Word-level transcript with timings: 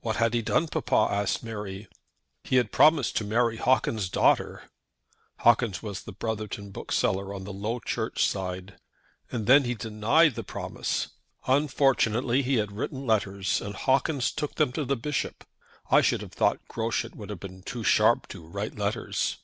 "What 0.00 0.16
had 0.16 0.32
he 0.32 0.40
done, 0.40 0.68
papa?" 0.68 1.08
asked 1.12 1.42
Mary. 1.42 1.86
"He 2.42 2.56
had 2.56 2.72
promised 2.72 3.16
to 3.18 3.24
marry 3.24 3.58
Hawkins' 3.58 4.08
daughter." 4.08 4.70
Hawkins 5.40 5.82
was 5.82 6.04
the 6.04 6.12
Brotherton 6.12 6.70
bookseller 6.70 7.34
on 7.34 7.44
the 7.44 7.52
Low 7.52 7.78
Church 7.78 8.26
side. 8.26 8.78
"And 9.30 9.44
then 9.46 9.64
he 9.64 9.74
denied 9.74 10.36
the 10.36 10.42
promise. 10.42 11.08
Unfortunately 11.46 12.40
he 12.42 12.54
had 12.54 12.72
written 12.72 13.06
letters, 13.06 13.60
and 13.60 13.74
Hawkins 13.74 14.30
took 14.30 14.54
them 14.54 14.72
to 14.72 14.86
the 14.86 14.96
Bishop. 14.96 15.44
I 15.90 16.00
should 16.00 16.22
have 16.22 16.32
thought 16.32 16.66
Groschut 16.68 17.14
would 17.14 17.28
have 17.28 17.40
been 17.40 17.62
too 17.62 17.84
sharp 17.84 18.28
to 18.28 18.46
write 18.48 18.76
letters." 18.76 19.36